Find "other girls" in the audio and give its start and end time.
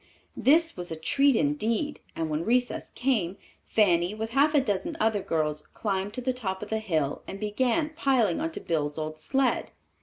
4.99-5.67